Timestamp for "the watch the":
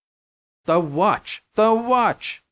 0.65-1.75